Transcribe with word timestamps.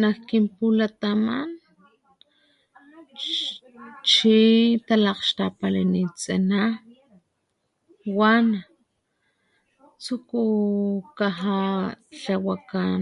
Nak 0.00 0.16
kinpulataman 0.28 1.48
chi 4.12 4.36
talagxtapalinit 4.86 6.12
tsiná 6.20 6.62
wana, 8.18 8.60
tsukukajá 10.02 11.60
tlawakan 12.20 13.00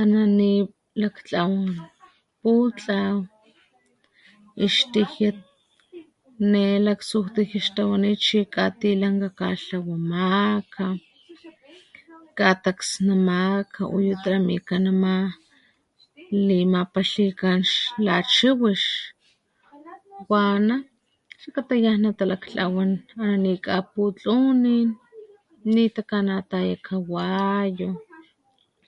aná 0.00 0.20
ni 0.38 0.50
laktlawán 1.00 1.70
putlaw, 2.42 3.16
xtijia, 4.74 5.30
ne 6.50 6.64
lak 6.86 7.00
tsu 7.06 7.18
tijia 7.34 7.60
xtawaniit 7.66 8.20
chi 8.26 8.38
katilnaga 8.54 9.28
katlawamaka, 9.38 10.86
katasnamaka 12.38 13.80
uyu 13.96 14.14
tramikan 14.22 14.82
nama 14.84 15.14
limakaxikan 16.46 17.60
la 18.06 18.16
chiwix, 18.34 18.80
wana 20.30 20.76
lakata 21.42 21.74
yaj 21.84 21.98
na 22.02 22.10
ta 22.18 22.24
laktlawan 22.30 22.92
aná 23.20 23.36
ni 23.42 23.52
kaputlunin, 23.66 24.88
ni 25.72 25.82
takanatayá 25.96 26.76
kawayo, 26.86 27.90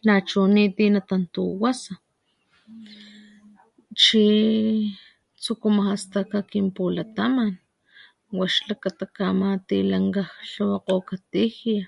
nachu 0.06 0.40
ni 0.54 0.64
ti 0.76 0.84
na 0.92 1.00
tantuwasa, 1.08 1.92
chi 4.02 4.24
tsukumajá 5.40 5.94
staka 6.04 6.38
kin 6.50 6.66
pulataman, 6.76 7.52
wa 8.38 8.44
xlakata 8.54 9.04
kamatilanga 9.16 10.22
tlawakoka 10.50 11.16
tijia, 11.32 11.84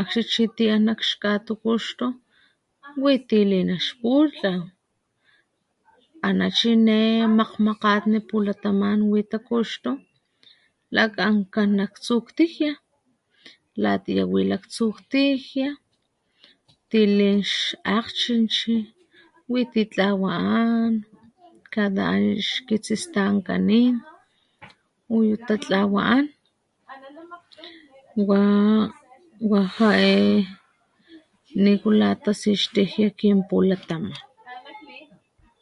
akgxni 0.00 0.46
ti 0.56 0.64
an 0.74 0.82
nak 0.86 1.00
ix 1.02 1.10
katukuxtu, 1.22 2.06
wití 3.02 3.38
lin 3.50 3.74
ix 3.78 3.86
putlaw, 4.00 4.62
anachí 6.26 6.72
ne 6.86 6.98
makgmakgatni 7.38 8.18
pulatamat 8.28 9.00
wi 9.10 9.20
takuxtu 9.30 9.90
ltlan 10.94 11.10
ankan 11.28 11.80
ktsu 11.94 12.14
ktijia, 12.26 12.72
latayá 13.82 14.24
wi 14.32 14.40
lak 14.50 14.64
tsu 14.72 14.84
tijia, 15.10 15.70
ti 16.90 17.00
lin 17.18 17.40
ákgchich, 17.96 18.64
wi 19.50 19.60
ti 19.72 19.82
tlawaan, 19.92 20.92
ta 21.72 21.84
an 22.12 22.24
ix 22.38 22.48
kitsistankanin, 22.68 23.94
uyu 25.16 25.34
tatlawa 25.46 26.00
an, 26.16 26.24
wa, 28.28 28.40
wa 29.50 29.60
jae 29.74 30.14
nikula 31.62 32.08
tasi 32.24 32.48
ix 32.56 32.60
tijia 32.74 33.08
kin 33.18 33.38
pulataman. 33.48 34.16